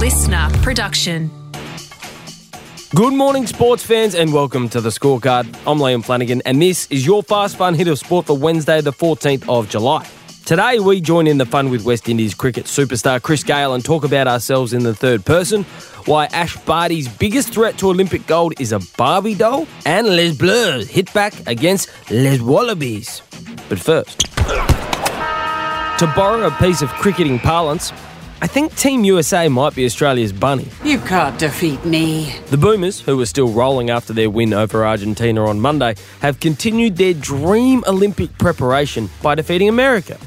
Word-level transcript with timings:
listener 0.00 0.48
production. 0.62 1.30
Good 2.94 3.12
morning, 3.12 3.46
sports 3.46 3.84
fans, 3.84 4.14
and 4.14 4.32
welcome 4.32 4.70
to 4.70 4.80
the 4.80 4.88
scorecard. 4.88 5.44
I'm 5.66 5.76
Liam 5.76 6.02
Flanagan, 6.02 6.40
and 6.46 6.62
this 6.62 6.86
is 6.86 7.04
your 7.04 7.22
fast 7.22 7.58
fun 7.58 7.74
hit 7.74 7.86
of 7.86 7.98
sport 7.98 8.24
for 8.24 8.34
Wednesday, 8.34 8.80
the 8.80 8.94
14th 8.94 9.46
of 9.46 9.68
July. 9.68 10.08
Today, 10.46 10.78
we 10.78 11.02
join 11.02 11.26
in 11.26 11.36
the 11.36 11.44
fun 11.44 11.68
with 11.68 11.84
West 11.84 12.08
Indies 12.08 12.32
cricket 12.32 12.64
superstar 12.64 13.20
Chris 13.20 13.44
Gayle 13.44 13.74
and 13.74 13.84
talk 13.84 14.02
about 14.02 14.26
ourselves 14.26 14.72
in 14.72 14.84
the 14.84 14.94
third 14.94 15.22
person, 15.26 15.64
why 16.06 16.24
Ash 16.32 16.56
Barty's 16.64 17.06
biggest 17.06 17.52
threat 17.52 17.76
to 17.76 17.90
Olympic 17.90 18.26
gold 18.26 18.58
is 18.58 18.72
a 18.72 18.80
Barbie 18.96 19.34
doll, 19.34 19.68
and 19.84 20.06
Les 20.06 20.32
Bleus 20.34 20.88
hit 20.88 21.12
back 21.12 21.34
against 21.46 21.90
Les 22.10 22.40
Wallabies. 22.40 23.20
But 23.68 23.78
first, 23.78 24.20
to 25.98 26.06
borrow 26.16 26.46
a 26.46 26.50
piece 26.52 26.80
of 26.80 26.88
cricketing 26.88 27.38
parlance, 27.38 27.92
I 28.42 28.46
think 28.46 28.74
Team 28.74 29.04
USA 29.04 29.48
might 29.48 29.74
be 29.74 29.84
Australia's 29.84 30.32
bunny. 30.32 30.68
You 30.82 30.98
can't 31.00 31.38
defeat 31.38 31.84
me. 31.84 32.34
The 32.46 32.56
Boomers, 32.56 33.00
who 33.00 33.18
were 33.18 33.26
still 33.26 33.48
rolling 33.48 33.90
after 33.90 34.14
their 34.14 34.30
win 34.30 34.54
over 34.54 34.86
Argentina 34.86 35.44
on 35.46 35.60
Monday, 35.60 35.94
have 36.22 36.40
continued 36.40 36.96
their 36.96 37.12
dream 37.12 37.84
Olympic 37.86 38.36
preparation 38.38 39.10
by 39.22 39.34
defeating 39.34 39.68
America. 39.68 40.18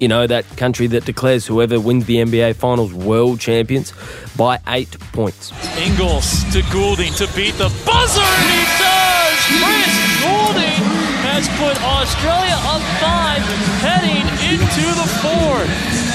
You 0.00 0.08
know, 0.08 0.26
that 0.26 0.44
country 0.56 0.88
that 0.88 1.04
declares 1.04 1.46
whoever 1.46 1.78
wins 1.78 2.06
the 2.06 2.16
NBA 2.16 2.56
Finals 2.56 2.92
world 2.92 3.38
champions 3.38 3.92
by 4.36 4.58
eight 4.66 4.98
points. 5.12 5.52
Ingles 5.78 6.42
to 6.52 6.62
Goulding 6.72 7.12
to 7.14 7.28
beat 7.36 7.54
the 7.54 7.70
buzzer, 7.86 8.20
and 8.20 8.50
he 8.50 8.64
does! 8.82 9.38
Chris 9.62 9.94
Goulding 10.24 10.80
has 11.22 11.46
put 11.54 11.76
Australia 11.84 12.58
up 12.66 12.82
five, 12.98 13.42
heading 13.78 14.26
into 14.50 14.86
the 14.98 15.06
fourth. 15.22 16.09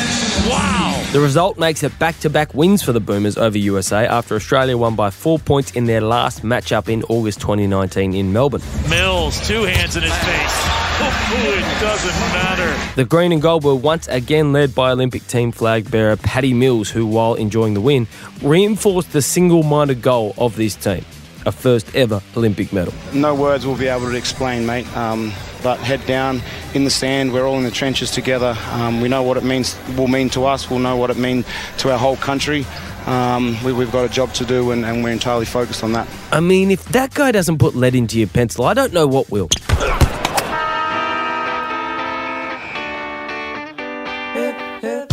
Wow. 0.49 1.03
The 1.12 1.20
result 1.20 1.57
makes 1.57 1.84
it 1.84 1.98
back 1.98 2.20
to 2.20 2.30
back 2.30 2.53
wins 2.53 2.84
for 2.84 2.91
the 2.91 2.99
Boomers 2.99 3.38
over 3.38 3.57
USA 3.57 4.05
after 4.05 4.36
Australia 4.36 4.78
won 4.78 4.95
by 4.95 5.09
four 5.09 5.39
points 5.39 5.72
in 5.72 5.86
their 5.86 6.02
last 6.02 6.41
matchup 6.41 6.89
in 6.89 7.03
August 7.03 7.39
2019 7.39 8.14
in 8.14 8.33
Melbourne. 8.33 8.61
Mills, 8.89 9.39
two 9.47 9.63
hands 9.63 9.95
in 9.95 10.03
his 10.03 10.11
face. 10.11 10.86
Oh, 10.97 11.56
it 11.58 11.81
doesn't 11.81 12.19
matter. 12.33 12.95
The 12.95 13.06
green 13.06 13.31
and 13.31 13.41
gold 13.41 13.63
were 13.63 13.75
once 13.75 14.08
again 14.08 14.52
led 14.53 14.75
by 14.75 14.91
Olympic 14.91 15.25
team 15.28 15.52
flag 15.52 15.89
bearer 15.89 16.17
Patty 16.17 16.53
Mills, 16.53 16.89
who, 16.89 17.06
while 17.06 17.36
enjoying 17.36 17.73
the 17.73 17.81
win, 17.81 18.08
reinforced 18.41 19.11
the 19.13 19.22
single 19.22 19.63
minded 19.63 20.02
goal 20.02 20.33
of 20.38 20.56
this 20.56 20.75
team 20.75 21.06
a 21.45 21.51
first 21.51 21.93
ever 21.95 22.21
Olympic 22.35 22.73
medal. 22.73 22.93
No 23.13 23.35
words 23.35 23.65
will 23.65 23.77
be 23.77 23.88
able 23.88 24.09
to 24.09 24.15
explain, 24.15 24.65
mate. 24.65 24.88
Um, 24.95 25.31
but 25.65 25.79
head 25.79 26.05
down 26.05 26.43
in 26.75 26.83
the 26.83 26.91
sand. 26.91 27.33
We're 27.33 27.47
all 27.47 27.57
in 27.57 27.63
the 27.63 27.71
trenches 27.71 28.11
together. 28.11 28.55
Um, 28.71 29.01
we 29.01 29.09
know 29.09 29.23
what 29.23 29.35
it 29.35 29.43
means 29.43 29.75
will 29.97 30.07
mean 30.07 30.29
to 30.29 30.45
us. 30.45 30.69
We'll 30.69 30.77
know 30.77 30.95
what 30.95 31.09
it 31.09 31.17
means 31.17 31.43
to 31.79 31.91
our 31.91 31.97
whole 31.97 32.17
country. 32.17 32.66
Um, 33.07 33.57
we, 33.63 33.73
have 33.73 33.91
got 33.91 34.05
a 34.05 34.09
job 34.09 34.31
to 34.35 34.45
do, 34.45 34.69
and, 34.71 34.85
and 34.85 35.03
we're 35.03 35.09
entirely 35.09 35.45
focused 35.45 35.83
on 35.83 35.93
that. 35.93 36.07
I 36.31 36.39
mean, 36.39 36.69
if 36.69 36.85
that 36.85 37.16
guy 37.16 37.31
doesn't 37.31 37.57
put 37.57 37.75
lead 37.75 37.95
into 37.95 38.19
your 38.19 38.27
pencil, 38.27 38.66
I 38.66 38.75
don't 38.75 38.93
know 38.93 39.07
what 39.07 39.31
will. 39.31 39.49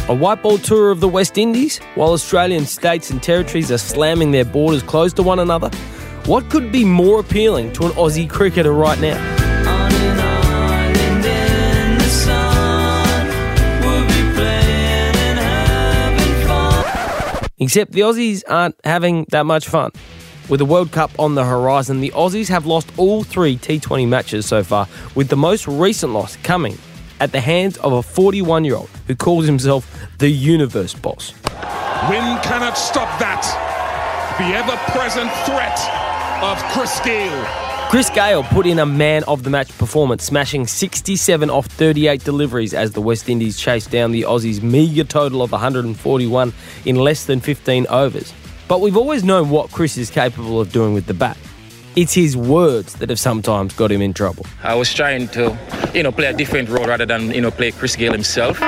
A 0.09 0.15
white 0.15 0.43
ball 0.43 0.59
tour 0.59 0.91
of 0.91 1.01
the 1.01 1.09
West 1.09 1.39
Indies, 1.39 1.79
while 1.95 2.11
Australian 2.11 2.67
states 2.67 3.09
and 3.11 3.23
territories 3.23 3.73
are 3.73 3.79
slamming 3.79 4.33
their 4.33 4.45
borders 4.45 4.83
close 4.83 5.15
to 5.15 5.23
one 5.23 5.39
another. 5.39 5.71
What 6.27 6.49
could 6.51 6.71
be 6.71 6.85
more 6.85 7.19
appealing 7.19 7.73
to 7.73 7.87
an 7.87 7.91
Aussie 7.93 8.31
cricketer 8.31 8.73
right 8.73 8.99
now? 9.01 9.19
Except 17.59 17.91
the 17.91 18.01
Aussies 18.01 18.45
aren't 18.49 18.77
having 18.85 19.27
that 19.31 19.47
much 19.47 19.67
fun. 19.67 19.91
With 20.49 20.59
the 20.59 20.65
World 20.65 20.93
Cup 20.93 21.11
on 21.19 21.35
the 21.35 21.45
horizon, 21.45 22.01
the 22.01 22.11
Aussies 22.11 22.49
have 22.49 22.67
lost 22.67 22.93
all 22.97 23.25
three 23.25 23.57
T20 23.57 24.07
matches 24.07 24.47
so 24.47 24.63
far, 24.63 24.87
with 25.17 25.29
the 25.29 25.37
most 25.37 25.67
recent 25.67 26.13
loss 26.13 26.37
coming 26.37 26.79
at 27.19 27.33
the 27.33 27.41
hands 27.41 27.79
of 27.79 27.93
a 27.93 28.03
41 28.03 28.65
year 28.65 28.77
old 28.77 28.91
who 29.09 29.17
calls 29.17 29.47
himself 29.47 30.09
the 30.19 30.29
Universe 30.29 30.95
Boss. 30.95 31.33
Wind 32.09 32.43
cannot 32.45 32.79
stop 32.79 33.19
that. 33.19 33.43
The 34.39 34.55
ever 34.57 34.77
present 34.93 35.31
threat 35.45 36.12
of 36.43 36.59
Chris 36.73 36.99
Gayle. 37.01 37.45
Chris 37.89 38.11
Gayle 38.11 38.43
put 38.43 38.67
in 38.67 38.81
a 38.81 38.87
man 38.87 39.23
of 39.25 39.45
the 39.45 39.51
match 39.51 39.77
performance, 39.79 40.25
smashing 40.25 40.67
67 40.67 41.49
off 41.49 41.67
38 41.67 42.25
deliveries 42.25 42.75
as 42.75 42.91
the 42.93 43.01
West 43.01 43.29
Indies 43.29 43.57
chased 43.61 43.93
down 43.93 44.11
the 44.11 44.23
Aussies' 44.23 44.61
meagre 44.61 45.05
total 45.05 45.43
of 45.43 45.53
141 45.53 46.53
in 46.85 46.97
less 46.97 47.27
than 47.27 47.39
15 47.39 47.87
overs. 47.89 48.33
But 48.67 48.81
we've 48.81 48.97
always 48.97 49.23
known 49.23 49.51
what 49.51 49.71
Chris 49.71 49.97
is 49.97 50.11
capable 50.11 50.61
of 50.61 50.73
doing 50.73 50.95
with 50.95 51.07
the 51.07 51.15
bat. 51.15 51.37
It's 51.95 52.15
his 52.15 52.37
words 52.37 52.95
that 52.95 53.09
have 53.11 53.21
sometimes 53.21 53.73
got 53.75 53.93
him 53.93 54.03
in 54.03 54.13
trouble. 54.13 54.45
I 54.65 54.75
was 54.75 54.93
trying 54.93 55.29
to, 55.29 55.57
you 55.95 56.03
know, 56.03 56.11
play 56.11 56.27
a 56.27 56.33
different 56.33 56.71
role 56.71 56.87
rather 56.87 57.07
than, 57.07 57.31
you 57.31 57.41
know, 57.41 57.53
play 57.53 57.71
Chris 57.71 57.95
Gayle 57.95 58.13
himself. 58.13 58.61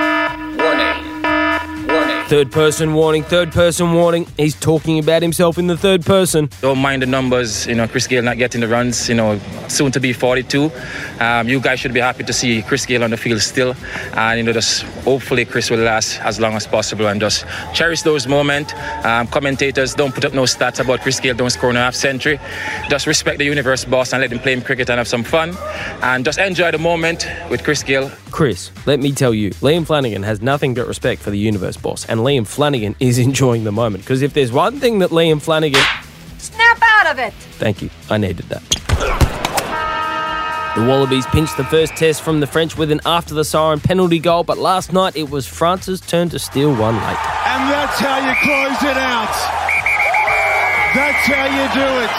Third 2.35 2.51
person 2.51 2.95
warning, 2.95 3.23
third 3.23 3.53
person 3.53 3.93
warning. 3.93 4.27
He's 4.37 4.59
talking 4.59 4.99
about 4.99 5.23
himself 5.23 5.57
in 5.57 5.69
the 5.69 5.77
third 5.77 6.05
person. 6.05 6.51
Don't 6.63 6.81
mind 6.81 7.03
the 7.03 7.07
numbers, 7.07 7.65
you 7.65 7.77
know, 7.77 7.87
Chris 7.87 8.09
Gayle 8.09 8.25
not 8.25 8.39
getting 8.39 8.61
the 8.61 8.67
runs, 8.67 9.09
you 9.09 9.15
know, 9.15 9.39
soon 9.69 9.93
to 9.93 10.01
be 10.01 10.13
42. 10.13 10.69
Um, 11.21 11.49
you 11.49 11.61
guys 11.61 11.79
should 11.79 11.95
be 11.95 12.01
happy 12.01 12.25
to 12.25 12.33
see 12.33 12.61
Chris 12.63 12.87
Gayle 12.87 13.05
on 13.05 13.11
the 13.11 13.17
field 13.17 13.41
still. 13.41 13.77
And, 14.15 14.39
you 14.39 14.43
know, 14.43 14.53
just 14.53 14.83
hopefully 15.05 15.45
Chris 15.45 15.71
will 15.71 15.79
last 15.79 16.21
as 16.23 16.41
long 16.41 16.55
as 16.55 16.67
possible 16.67 17.07
and 17.07 17.21
just 17.21 17.47
cherish 17.73 18.03
those 18.03 18.27
moments. 18.27 18.75
Um, 19.05 19.29
commentators 19.29 19.95
don't 19.95 20.13
put 20.13 20.25
up 20.25 20.35
no 20.35 20.43
stats 20.43 20.81
about 20.81 21.03
Chris 21.03 21.21
Gayle 21.21 21.37
don't 21.37 21.51
score 21.51 21.71
in 21.71 21.77
a 21.77 21.85
half 21.85 21.95
century. 21.95 22.41
Just 22.89 23.07
respect 23.07 23.39
the 23.39 23.45
universe 23.45 23.85
boss 23.85 24.13
and 24.13 24.21
let 24.23 24.33
him 24.33 24.41
play 24.41 24.55
in 24.55 24.61
cricket 24.61 24.91
and 24.91 24.99
have 24.99 25.07
some 25.07 25.23
fun. 25.23 25.57
And 26.03 26.25
just 26.25 26.41
enjoy 26.41 26.73
the 26.73 26.79
moment 26.79 27.29
with 27.49 27.63
Chris 27.63 27.85
Gayle. 27.85 28.11
Chris, 28.35 28.73
let 28.85 28.99
me 28.99 29.13
tell 29.13 29.33
you, 29.33 29.51
Liam 29.63 29.87
Flanagan 29.87 30.25
has 30.25 30.43
nothing 30.43 30.75
but 30.75 30.89
respect 30.89 31.23
for 31.23 31.31
the 31.31 31.39
universe 31.39 31.77
boss 31.77 32.05
and 32.07 32.19
Liam 32.19 32.45
Flanagan 32.45 32.97
is 32.99 33.17
enjoying 33.17 33.63
the 33.63 33.71
moment. 33.71 34.03
Because 34.03 34.23
if 34.23 34.35
there's 34.35 34.51
one 34.51 34.81
thing 34.81 34.99
that 34.99 35.11
Liam 35.11 35.41
Flanagan. 35.41 35.81
Snap 36.39 36.83
out 36.83 37.13
of 37.13 37.21
it! 37.21 37.33
Thank 37.63 37.81
you. 37.81 37.91
I 38.11 38.19
needed 38.19 38.47
that. 38.47 38.61
The 40.75 40.85
Wallabies 40.85 41.25
pinched 41.27 41.57
the 41.57 41.63
first 41.67 41.95
test 41.95 42.23
from 42.23 42.41
the 42.41 42.49
French 42.49 42.77
with 42.77 42.91
an 42.91 43.01
after 43.07 43.35
the 43.35 43.45
siren 43.45 43.79
penalty 43.79 44.19
goal, 44.19 44.43
but 44.43 44.59
last 44.59 44.93
night 44.93 45.15
it 45.15 45.31
was 45.31 45.47
France's 45.47 46.01
turn 46.01 46.29
to 46.31 46.41
steal 46.41 46.71
one 46.71 46.97
late. 46.97 47.23
And 47.47 47.71
that's 47.71 48.01
how 48.01 48.19
you 48.19 48.35
close 48.43 48.83
it 48.83 48.99
out. 48.99 49.31
That's 50.91 51.25
how 51.31 51.47
you 51.55 51.71
do 51.71 51.87
it. 52.03 52.19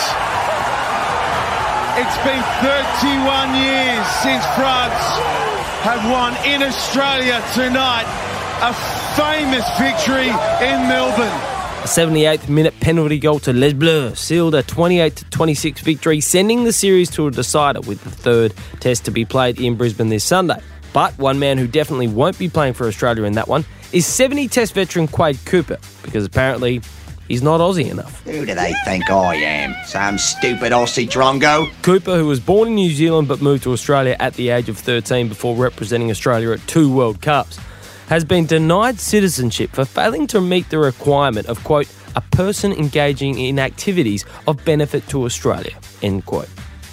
It's 2.00 2.18
been 2.24 2.42
31 2.64 3.56
years 3.56 4.08
since 4.24 4.46
France 4.56 5.55
have 5.86 6.04
won 6.10 6.34
in 6.52 6.64
Australia 6.64 7.40
tonight 7.54 8.08
a 8.64 8.74
famous 9.14 9.64
victory 9.78 10.30
in 10.30 10.88
Melbourne. 10.88 11.28
A 11.28 11.88
78th 11.88 12.50
minute 12.50 12.74
penalty 12.80 13.20
goal 13.20 13.38
to 13.42 13.54
Les 13.54 13.72
Bleus 13.72 14.18
sealed 14.18 14.56
a 14.56 14.64
28 14.64 15.26
26 15.30 15.82
victory, 15.82 16.22
sending 16.22 16.64
the 16.64 16.74
series 16.74 17.12
to 17.12 17.28
a 17.28 17.32
decider 17.32 17.82
with 17.82 18.04
the 18.04 18.10
third 18.10 18.56
test 18.80 19.06
to 19.06 19.12
be 19.12 19.26
played 19.26 19.62
in 19.62 19.76
Brisbane 19.76 20.10
this 20.10 20.24
Sunday. 20.24 20.60
But 20.92 21.16
one 21.20 21.38
man 21.38 21.60
who 21.60 21.68
definitely 21.68 22.08
won't 22.08 22.40
be 22.40 22.50
playing 22.50 22.74
for 22.74 22.88
Australia 22.88 23.24
in 23.26 23.34
that 23.34 23.48
one 23.48 23.64
is 23.92 24.08
70 24.08 24.48
test 24.48 24.74
veteran 24.74 25.08
Quade 25.08 25.38
Cooper, 25.46 25.78
because 26.02 26.26
apparently 26.26 26.82
he's 27.28 27.42
not 27.42 27.60
Aussie 27.60 27.90
enough. 27.90 28.24
Who 28.24 28.46
do 28.46 28.54
they 28.54 28.74
think 28.86 29.10
I 29.10 29.36
am? 29.36 29.76
Some 29.86 30.18
stupid 30.18 30.72
Aussie 30.72 31.08
drongo? 31.08 31.72
Cooper, 31.82 32.18
who 32.18 32.28
was 32.28 32.40
born 32.40 32.70
in 32.70 32.76
New 32.76 32.92
Zealand 32.92 33.28
but 33.28 33.42
moved 33.42 33.64
to 33.64 33.74
Australia 33.74 34.16
at 34.20 34.34
the 34.36 34.50
age 34.50 34.70
of 34.70 34.78
13 34.78 35.28
before 35.28 35.56
representing 35.56 36.10
Australia 36.12 36.52
at 36.52 36.66
two 36.68 36.94
World 36.94 37.22
Cups, 37.22 37.60
has 38.08 38.24
been 38.24 38.46
denied 38.46 39.00
citizenship 39.00 39.72
for 39.72 39.86
failing 39.86 40.28
to 40.28 40.40
meet 40.40 40.70
the 40.70 40.78
requirement 40.78 41.48
of, 41.48 41.64
quote, 41.64 41.88
a 42.16 42.22
person 42.22 42.72
engaging 42.72 43.38
in 43.40 43.60
activities 43.60 44.26
of 44.48 44.64
benefit 44.64 45.08
to 45.10 45.26
Australia, 45.26 45.78
end 46.02 46.26
quote. 46.26 46.50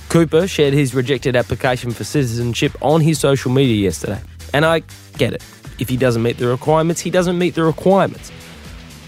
Cooper 0.08 0.46
shared 0.46 0.74
his 0.74 0.94
rejected 0.94 1.36
application 1.36 1.90
for 1.90 2.04
citizenship 2.04 2.72
on 2.82 3.00
his 3.00 3.18
social 3.18 3.50
media 3.50 3.76
yesterday. 3.76 4.20
And 4.52 4.64
I 4.64 4.82
get 5.16 5.32
it. 5.32 5.42
If 5.78 5.88
he 5.88 5.96
doesn't 5.96 6.22
meet 6.22 6.36
the 6.36 6.48
requirements, 6.48 7.00
he 7.00 7.10
doesn't 7.10 7.38
meet 7.38 7.54
the 7.54 7.64
requirements. 7.64 8.30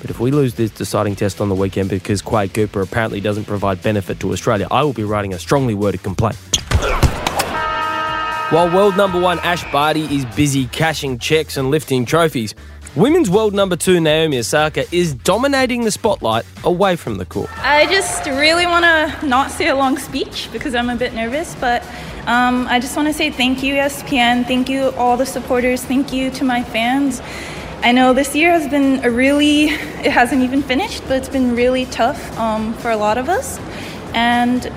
But 0.04 0.10
if 0.10 0.20
we 0.20 0.32
lose 0.32 0.52
this 0.52 0.70
deciding 0.70 1.16
test 1.16 1.40
on 1.40 1.48
the 1.48 1.54
weekend 1.54 1.88
because 1.88 2.20
Quade 2.20 2.52
Cooper 2.52 2.82
apparently 2.82 3.22
doesn't 3.22 3.46
provide 3.46 3.80
benefit 3.80 4.20
to 4.20 4.34
Australia, 4.34 4.68
I 4.70 4.82
will 4.82 4.92
be 4.92 5.02
writing 5.02 5.32
a 5.32 5.38
strongly 5.38 5.72
worded 5.72 6.02
complaint. 6.02 6.36
While 8.50 8.70
world 8.70 8.98
number 8.98 9.18
one 9.18 9.38
Ash 9.38 9.64
Barty 9.72 10.02
is 10.14 10.26
busy 10.36 10.66
cashing 10.66 11.18
checks 11.18 11.56
and 11.56 11.70
lifting 11.70 12.04
trophies, 12.04 12.54
women's 12.94 13.30
world 13.30 13.54
number 13.54 13.76
two 13.76 13.98
Naomi 13.98 14.36
Osaka 14.36 14.84
is 14.94 15.14
dominating 15.14 15.84
the 15.84 15.90
spotlight 15.90 16.44
away 16.64 16.96
from 16.96 17.16
the 17.16 17.24
court. 17.24 17.48
I 17.66 17.86
just 17.86 18.26
really 18.26 18.66
want 18.66 18.84
to 18.84 19.26
not 19.26 19.52
say 19.52 19.68
a 19.68 19.74
long 19.74 19.96
speech 19.96 20.50
because 20.52 20.74
I'm 20.74 20.90
a 20.90 20.96
bit 20.96 21.14
nervous, 21.14 21.54
but 21.54 21.82
um, 22.26 22.66
I 22.68 22.78
just 22.78 22.94
want 22.94 23.08
to 23.08 23.14
say 23.14 23.30
thank 23.30 23.62
you, 23.62 23.76
ESPN. 23.76 24.46
Thank 24.46 24.68
you, 24.68 24.90
all 24.98 25.16
the 25.16 25.24
supporters. 25.24 25.82
Thank 25.82 26.12
you 26.12 26.30
to 26.32 26.44
my 26.44 26.62
fans. 26.62 27.22
I 27.84 27.92
know 27.92 28.14
this 28.14 28.34
year 28.34 28.50
has 28.50 28.66
been 28.66 29.04
a 29.04 29.10
really, 29.10 29.64
it 29.66 30.10
hasn't 30.10 30.40
even 30.40 30.62
finished, 30.62 31.02
but 31.02 31.18
it's 31.18 31.28
been 31.28 31.54
really 31.54 31.84
tough 31.84 32.38
um, 32.38 32.72
for 32.72 32.90
a 32.90 32.96
lot 32.96 33.18
of 33.18 33.28
us. 33.28 33.58
And 34.14 34.72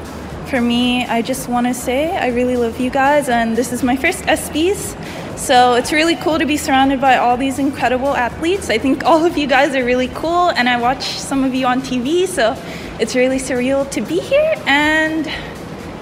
for 0.50 0.60
me, 0.60 1.06
I 1.06 1.22
just 1.22 1.48
want 1.48 1.68
to 1.68 1.74
say 1.74 2.18
I 2.18 2.28
really 2.28 2.58
love 2.58 2.82
you 2.82 2.90
guys, 2.90 3.30
and 3.30 3.56
this 3.56 3.72
is 3.72 3.82
my 3.82 3.96
first 3.96 4.26
ESPYs. 4.26 5.38
So 5.40 5.76
it's 5.76 5.94
really 5.94 6.18
cool 6.18 6.38
to 6.38 6.46
be 6.46 6.58
surrounded 6.58 7.00
by 7.00 7.16
all 7.16 7.38
these 7.38 7.60
incredible 7.60 8.14
athletes. 8.14 8.70
I 8.70 8.78
think 8.78 9.06
all 9.06 9.24
of 9.24 9.38
you 9.38 9.48
guys 9.48 9.74
are 9.74 9.86
really 9.86 10.10
cool, 10.10 10.50
and 10.50 10.68
I 10.68 10.78
watch 10.78 11.06
some 11.06 11.46
of 11.46 11.56
you 11.56 11.66
on 11.66 11.80
TV, 11.80 12.28
so 12.28 12.62
it's 13.00 13.16
really 13.16 13.38
surreal 13.38 13.90
to 13.92 14.02
be 14.02 14.20
here. 14.20 14.56
And 14.66 15.28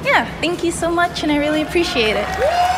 yeah, 0.03 0.25
thank 0.41 0.63
you 0.63 0.71
so 0.71 0.89
much, 0.89 1.21
and 1.21 1.31
I 1.31 1.37
really 1.37 1.61
appreciate 1.61 2.15
it. 2.15 2.74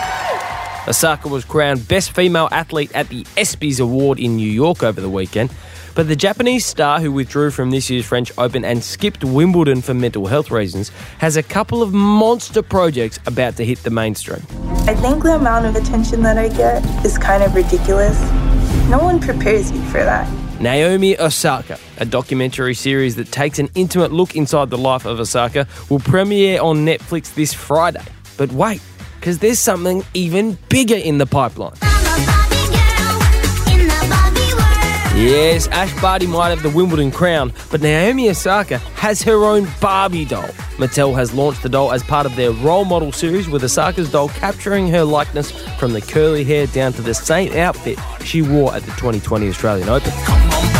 Osaka 0.87 1.27
was 1.27 1.43
crowned 1.43 1.85
Best 1.87 2.11
Female 2.11 2.47
Athlete 2.51 2.91
at 2.95 3.09
the 3.09 3.23
ESPYs 3.35 3.81
Award 3.81 4.19
in 4.19 4.37
New 4.37 4.49
York 4.49 4.83
over 4.83 5.01
the 5.01 5.09
weekend. 5.09 5.51
But 5.95 6.07
the 6.07 6.15
Japanese 6.15 6.65
star 6.65 7.01
who 7.01 7.11
withdrew 7.11 7.51
from 7.51 7.71
this 7.71 7.89
year's 7.89 8.05
French 8.05 8.31
Open 8.37 8.63
and 8.63 8.81
skipped 8.81 9.23
Wimbledon 9.25 9.81
for 9.81 9.93
mental 9.93 10.27
health 10.27 10.49
reasons 10.49 10.89
has 11.17 11.35
a 11.35 11.43
couple 11.43 11.81
of 11.81 11.93
monster 11.93 12.61
projects 12.61 13.19
about 13.25 13.57
to 13.57 13.65
hit 13.65 13.79
the 13.79 13.89
mainstream. 13.89 14.41
I 14.87 14.95
think 14.95 15.23
the 15.23 15.35
amount 15.35 15.65
of 15.65 15.75
attention 15.75 16.21
that 16.23 16.37
I 16.37 16.47
get 16.47 16.85
is 17.03 17.17
kind 17.17 17.43
of 17.43 17.53
ridiculous. 17.53 18.17
No 18.89 18.99
one 18.99 19.19
prepares 19.19 19.71
you 19.71 19.81
for 19.85 20.03
that. 20.03 20.31
Naomi 20.61 21.19
Osaka, 21.19 21.77
a 21.97 22.05
documentary 22.05 22.73
series 22.73 23.15
that 23.17 23.31
takes 23.31 23.59
an 23.59 23.69
intimate 23.75 24.13
look 24.13 24.35
inside 24.35 24.69
the 24.69 24.77
life 24.77 25.05
of 25.05 25.19
Osaka, 25.19 25.67
will 25.89 25.99
premiere 25.99 26.61
on 26.61 26.85
Netflix 26.85 27.33
this 27.33 27.53
Friday. 27.53 28.03
But 28.37 28.51
wait, 28.51 28.81
because 29.27 29.39
there's 29.39 29.59
something 29.59 30.05
even 30.13 30.57
bigger 30.69 30.95
in 30.95 31.17
the 31.17 31.25
pipeline. 31.25 31.73
Yes, 35.17 35.67
Ash 35.67 36.01
Barty 36.01 36.25
might 36.25 36.47
have 36.51 36.63
the 36.63 36.69
Wimbledon 36.69 37.11
crown, 37.11 37.51
but 37.69 37.81
Naomi 37.81 38.29
Osaka 38.29 38.77
has 38.95 39.21
her 39.23 39.43
own 39.43 39.67
Barbie 39.81 40.23
doll. 40.23 40.47
Mattel 40.77 41.13
has 41.13 41.33
launched 41.33 41.61
the 41.61 41.67
doll 41.67 41.91
as 41.91 42.03
part 42.03 42.25
of 42.25 42.37
their 42.37 42.51
role 42.51 42.85
model 42.85 43.11
series, 43.11 43.49
with 43.49 43.65
Osaka's 43.65 44.09
doll 44.09 44.29
capturing 44.29 44.87
her 44.87 45.03
likeness 45.03 45.51
from 45.77 45.91
the 45.91 45.99
curly 45.99 46.45
hair 46.45 46.65
down 46.67 46.93
to 46.93 47.01
the 47.01 47.13
same 47.13 47.51
outfit 47.51 47.99
she 48.23 48.41
wore 48.41 48.73
at 48.73 48.83
the 48.83 48.91
2020 48.91 49.49
Australian 49.49 49.89
Open. 49.89 50.76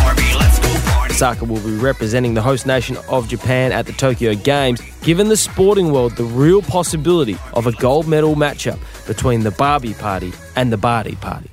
Osaka 1.18 1.46
will 1.46 1.60
be 1.62 1.76
representing 1.76 2.36
the 2.36 2.44
host 2.44 2.68
nation 2.68 2.96
of 3.10 3.28
Japan 3.28 3.72
at 3.72 3.88
the 3.88 3.92
Tokyo 3.94 4.36
Games, 4.36 4.80
giving 5.02 5.30
the 5.30 5.36
sporting 5.36 5.92
world 5.92 6.16
the 6.16 6.24
real 6.24 6.62
possibility 6.62 7.36
of 7.54 7.66
a 7.66 7.72
gold 7.72 8.08
medal 8.08 8.36
matchup 8.36 8.78
between 9.08 9.40
the 9.40 9.50
Barbie 9.50 9.96
party 9.96 10.32
and 10.56 10.72
the 10.72 10.78
Barty 10.78 11.16
party. 11.16 11.50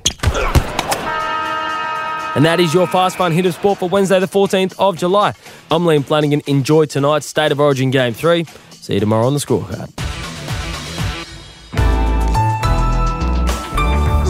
And 2.36 2.44
that 2.44 2.60
is 2.60 2.74
your 2.74 2.86
fast 2.86 3.16
fun 3.16 3.32
hit 3.32 3.46
of 3.46 3.54
sport 3.54 3.78
for 3.78 3.88
Wednesday, 3.88 4.20
the 4.20 4.26
14th 4.26 4.74
of 4.78 4.98
July. 4.98 5.32
I'm 5.70 5.84
Liam 5.84 6.04
Flanagan. 6.04 6.42
Enjoy 6.46 6.84
tonight's 6.84 7.24
State 7.24 7.50
of 7.50 7.58
Origin 7.58 7.90
Game 7.90 8.12
3. 8.12 8.44
See 8.70 8.92
you 8.92 9.00
tomorrow 9.00 9.26
on 9.26 9.32
the 9.32 9.40
scorecard. 9.40 9.90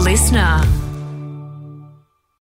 Listener. 0.01 0.84